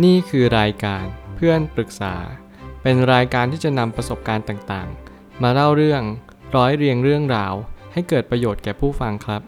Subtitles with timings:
[0.00, 1.04] นี่คือรายการ
[1.36, 2.14] เพื่อนปรึกษา
[2.82, 6.02] เป็นรายการที่จะนำประสบการณ์ต่างๆ มาเล่าเรื่อง
[6.56, 7.54] ร้อยเรียงเรื่องราว
[7.92, 9.42] ให้เกิดประโยชน์แก่ผู้ฟังครับ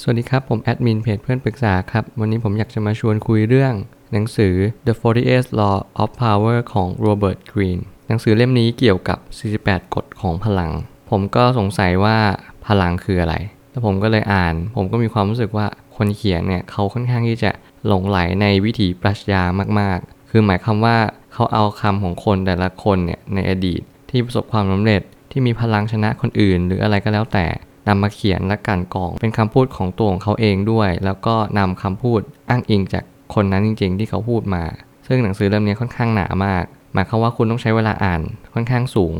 [0.00, 3.74] สวัสดีครับ ผมแอดมินเพจเพื่อนปรึกษาครับ วันนี้ผมอยากจะมาชวนคุยเรื่อง
[4.12, 4.54] หนังสือ
[4.86, 4.94] The
[5.26, 9.18] 48 Law of Power ของ Robert Greene หนังสือเล่มนี้เกี่ยวกับ
[9.56, 10.70] 48 กฎของพลัง
[11.10, 12.16] ผมก็สงสัยว่า
[12.66, 13.34] พลังคืออะไร
[13.70, 17.50] แล้วผมก็เลยอ่าน ผมก็มีความรู้สึกว่าคนเขียนเนี่ยเขาค่อนข้างที่จะ
[17.86, 19.42] หลงไหลในวิถีปรัชญา
[19.80, 20.96] มากๆ คือหมายความว่า
[21.32, 27.46] เขาเอาคำของคนแต่ละคนเนี่ยในอดีต ที่ประสบความสำเร็จที่มีพลังชนะคนอื่น หรืออะไรก็แล้วแต่
[27.88, 33.04] นำมาเขียนและกันกอง เป็นคำพูดของตัวของเขาเองด้วย แล้วก็นำคำพูดอ้างอิงจาก
[33.34, 34.64] คนนั้นจริง ๆ ที่เขาพูดมา
[35.06, 38.20] ซึ่งหนังสือเล่มนี้ค่อนข้างหนามาก หมายความว่าคุณต้องใช้เวลาอ่าน
[38.54, 39.14] ค่อนข้างสูง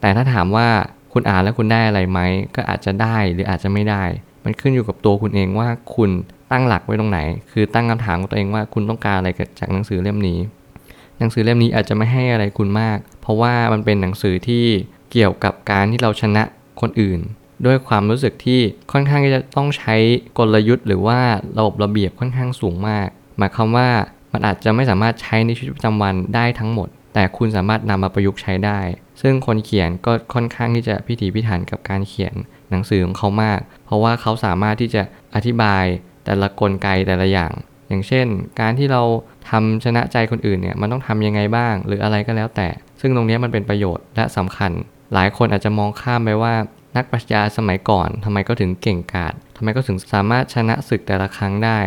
[0.00, 0.68] แต่ถ้าถามว่า
[1.12, 2.20] คุณอ่านแล้วคุณได้อะไรไหม
[2.56, 4.04] ก็อาจจะได้หรืออาจจะไม่ได้
[4.44, 6.10] มันขึ้นอยู่กับตัวคุณเองว่าคุณ
[6.50, 7.18] ตั้งหลักไว้ตรงไหน
[7.52, 10.38] คือตั้งคำถามกับตัวเองว่าคุณต้องการอะไรจากหนังสือเล่มนี้
[11.18, 14.64] หนังสือเล่มนี้อาจจะไม่ให้อะไรคุณมาก เพราะว่ามันเป็นหนังสือที่
[15.12, 16.42] เกี่ยวกับการที่เราชนะ
[16.80, 17.20] คนอื่น
[17.66, 18.60] ด้วยความรู้สึกที่
[18.92, 19.94] ค่อนข้างจะต้องใช้
[20.38, 21.20] กลยุทธ์ หรือว่า
[21.58, 23.08] ระบบระเบียบค่อนข้างสูงมาก
[23.38, 23.88] หมายความว่า
[24.32, 28.80] มันอาจจะไม่สามารถใช้ในชีวิตประจำวันได้ทั้งหมด แต่คุณสามารถนำมาประยุกต์ใช้ได้
[29.22, 32.34] ซึ่งคนเขียนก็ค่อนข้างที่จะพิถีพิถันกับการเขียน
[32.70, 35.02] หนังสือของเขามาก เพราะว่าเขาสามารถที่จะ
[35.34, 35.84] อธิบาย
[36.24, 37.52] แต่ละกลไกแต่ละอย่าง
[37.88, 38.26] อย่างเช่น
[38.60, 39.02] การที่เรา
[39.50, 42.68] ทำชนะใจคนอื่นเนี่ยมันต้องทำยังไงบ้าง หรืออะไรก็แล้วแต่
[43.00, 44.72] ซึ่งตรงนี้มันเป็นประโยชน์และสำคัญ
[45.14, 46.54] หลายคนอาจจะมองข้ามไปว่า
[46.96, 51.78] นักปรัชญาสมัยก่อนทำไมก็ถึงเก่งกาจทำไมก็ถึงสามารถชนะศึกแต่ละครั้งได้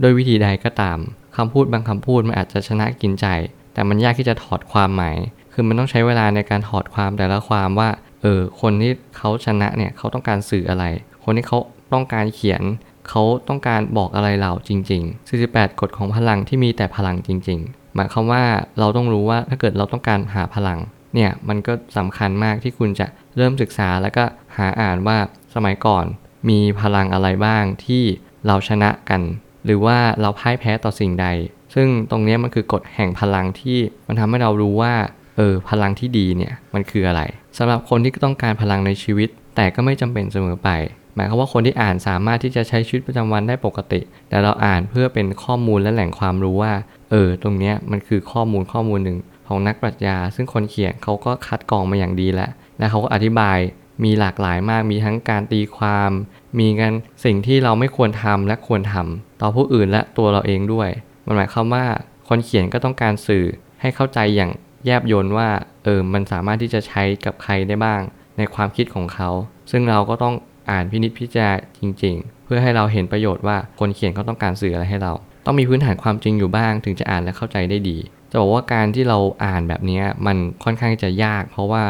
[0.00, 0.98] โดยวิธีใดก็ตาม
[1.36, 3.26] คำพูดบางคำพูดมันอาจจะชนะกินใจ
[3.74, 5.16] แต่มันยากที่จะถอดความหมาย
[5.58, 7.88] คือมันต้องใช้เวลาในการถอดความแต่ละความว่า
[8.22, 10.84] เออ คนที่เขาชนะเนี่ยเขาต้องการสื่ออะไร
[11.24, 11.58] คนที่เขา
[11.92, 12.62] ต้องการเขียน
[13.08, 18.44] เขาต้องการบอกอะไรเราจริง ๆ 48 กฎของพลังที่มีแต่พลังจริง ๆ หมายความว่า
[18.78, 20.78] เราต้องรู้ว่าถ้าเกิดเราต้องการหาพลัง
[21.14, 24.24] เนี่ยมันก็สำคัญมากที่คุณจะเริ่มศึกษาแล้วก็
[24.56, 25.18] หาอ่านว่า
[25.54, 26.04] สมัยก่อน
[26.48, 28.02] มีพลังอะไรบ้างที่
[28.46, 29.22] เราชนะกัน
[29.64, 31.26] หรือว่าเราพ่ายแพ้ต่อสิ่งใด
[31.74, 34.94] ซึ่งตรงนี้มันคือกฎแห่งพลังที่มันทำให้เรารู้ว่า
[35.36, 37.22] เออพลังที่ดีเนี่ยมันคืออะไร
[37.58, 40.68] สำหรับคนที่ต้องการพลังในชีวิต แต่ก็ไม่จำเป็นเสมอไป
[41.14, 46.72] หมายความว่าคนที่อ่านสามารถที่จะใช้ชีวิตประจำวันได้ปกติ แต่เราอ่านเพื่อเป็นข้อมูลและแหล่งความรู้ว่า
[47.10, 53.58] เออ ตรงนี้มันคือข้อมูลข้อมูลหนึ่งของนักปรัชญา ซึ่งคนเขียนเขาก็คัดกรองมาอย่างดีแล้ว และเขาก็อธิบาย
[54.04, 56.10] มีหลากหลายมาก มีทั้งการตีความ
[56.58, 56.92] มีกัน
[57.24, 60.88] สิ่งที่เราไม่ควรทำและควรทำต่อผู้อื่นและตัวเราเองด้วย
[61.26, 61.84] มันหมายความว่า
[62.28, 63.44] คนเขียนก็ต้องการสื่อ
[63.80, 64.50] ให้เข้าใจอย่าง
[64.86, 65.48] แยบยลว่า
[65.84, 68.00] เออมันสามารถที่จะใช้กับใครได้บ้าง
[68.38, 69.30] ในความคิดของเขา
[69.70, 70.34] ซึ่งเราก็ต้อง
[70.70, 75.12] อ่านพินิจพิจารณาจริง ๆ เพื่อให้เราเห็นประโยชน์ว่าคนเขียนเขาต้องการสื่ออะไรให้เรา
[75.46, 77.96] ต้องมีพื้นฐานความจริงอยู่บ้าง ถึงจะอ่านและเข้าใจได้ดี
[78.30, 81.84] จะบอกว่าการที่เราอ่านแบบนี้มันค่อนข้างจะยาก เพราะว่า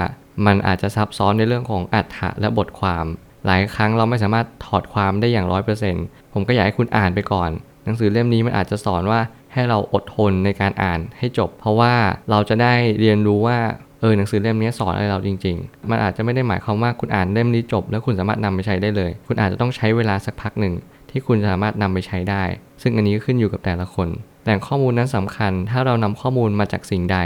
[0.47, 3.05] มันอาจจะซับซ้อนในเรื่องของอัฏฐะและบทความ
[3.47, 7.51] หลายครั้งเราไม่สามารถถอดความได้อย่างร้อยเปอร์เซ็นต์ผมก็อยากให้คุณอ่านไปก่อน
[7.85, 9.21] หนังสือเล่มนี้มันอาจจะสอนว่า
[9.56, 11.94] ให้เราอดทนในการอ่านให้จบ เพราะว่า
[12.31, 13.59] เราจะได้เรียนรู้ว่า
[14.00, 20.75] เออหนังสือเล่มนี้สอนอะไรเราจริง ๆ มันอาจจะไม่ได้หมายความว่าคุณอ่านเล่มนี้จบ แล้วคุณสามารถนำไปใช้ได้เลย คุณอาจจะต้องใช้เวลาสักพักหนึ่ง
[21.11, 22.43] ที่คุณสามารถนำไปใช้ได้
[22.83, 24.09] ซึ่งอันนี้ก็ขึ้นอยู่กับแต่ละคน
[24.44, 27.19] แหล่งข้อมูลนั้นสำคัญ ถ้าเรานำข้อมูลมาจากสิ่งใด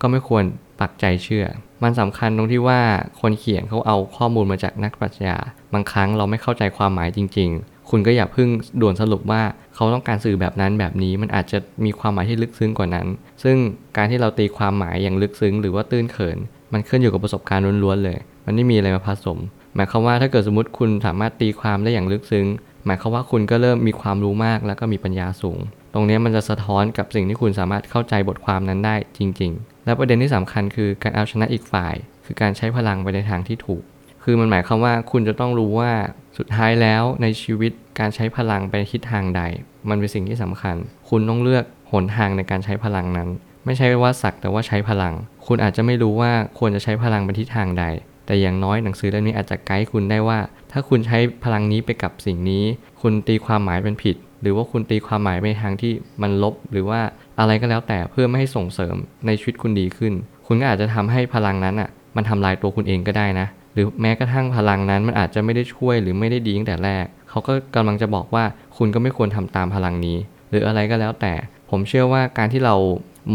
[0.00, 0.44] ก็ไม่ควร
[0.80, 1.46] ปักใจเชื่อ
[1.82, 2.80] มันสำคัญตรงที่ว่า
[3.20, 5.36] คนเขียนเขาเอาข้อมูลมาจากนักปรัชญา
[5.72, 8.48] บางครั้งเราไม่เข้าใจความหมายจริง ๆ คุณก็อย่าเพิ่ง
[8.80, 9.42] ด่วนสรุปว่า
[9.74, 13.06] เขาต้องการสื่อแบบนั้นแบบนี้มันอาจจะมีความหมายที่ลึกซึ้งกว่านั้น
[13.42, 13.56] ซึ่ง
[13.96, 16.38] การที่เราตีความหมายอย่างลึกซึ้ง หรือว่าตื้นเขิน
[16.72, 19.38] มันขึ้นอยู่กับประสบการณ์ล้วนๆเลย มันไม่มีอะไรมาผสม
[19.74, 22.46] หมายความว่าถ้าเกิดสมมติคุณสามารถตีความได้อย่างลึกซึ้ง
[22.86, 25.58] หมายความว่าคุณก็เริ่มมีความรู้มาก แล้วก็มีปัญญาสูง
[25.94, 31.94] ตรงนี้มันจะสะท้อนกับสิ่งที่คุณสามารถเข้าใจบทความนั้นได้จริง ๆ และประเด็นที่สำคัญคือการเอาชนะอีกฝ่าย
[32.24, 33.82] คือการใช้พลังไปในทางที่ถูก
[34.24, 35.92] คือมันหมายความว่าคุณจะต้องรู้ว่า
[36.38, 39.42] สุดท้ายแล้วในชีวิตการใช้พลังไปทิศทางใด
[39.88, 40.76] มันเป็นสิ่งที่สำคัญ
[41.08, 43.28] คุณต้องเลือกหนทางในการใช้พลังนั้น
[43.66, 45.14] ไม่ใช่ว่าสักแต่ว่าใช้พลัง
[45.46, 47.84] คุณอาจจะไม่รู้ว่าควรจะใช้พลังไปทิศทางใด
[48.26, 50.38] แต่อย่างน้อยหนังสือเล่มนี้อาจจะไกด์คุณได้ว่า
[50.72, 52.64] ถ้าคุณใช้พลังนี้ไปกับสิ่งนี้
[53.00, 55.92] คุณตีความหมายเป็นผิด หรือว่าคุณตีความหมายไปทางที่
[56.22, 57.00] มันลบ หรือว่า
[57.38, 60.12] อะไรก็แล้วแต่เพื่อไม่ให้ส่งเสริมในชีวิตคุณดีขึ้น
[60.46, 68.44] คุณก็อาจจะทำให้พลังนั้นอะ มันทำลายตัวคุณเองก็ได้นะ หรือแม้กระทั่งพลังนั้นมันอาจจะไม่ได้ช่วยหรือไม่ได้ดีตั้งแต่แรก เขาก็กำลังจะบอกว่า
[68.76, 70.16] คุณก็ไม่ควรทำตามพลังนี้
[70.50, 71.32] หรืออะไรก็แล้วแต่
[71.70, 72.74] ผมเชื่อว่าการที่เรา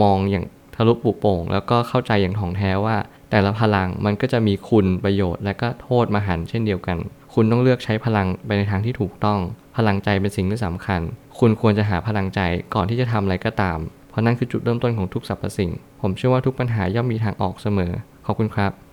[0.01, 0.45] มองอย่าง
[0.75, 2.95] ทะลุปุโป่ง แล้วก็เข้าใจอย่างถ่องแท้ว่า
[3.31, 6.97] แต่ละพลังมันก็จะมีคุณประโยชน์ และก็โทษมหันเช่นเดียวกัน
[7.33, 9.39] คคุณต้องเลือกใช้พลังไปในทางที่ถูกต้อง
[9.77, 11.01] พลังใจเป็นสิ่งที่สำคัญ
[11.39, 12.39] คุณควรจะหาพลังใจ
[12.75, 13.79] ก่อนที่จะทำอะไรก็ตาม
[14.09, 15.71] เพราะนั่นคือจุดเริ่มต้นของทุกสรรพสิ่ง
[16.01, 17.91] ผมเชื่อว่าทุกปัญหาย่อมมีทางออกเสมอ
[18.25, 18.92] ขอบคุณครับ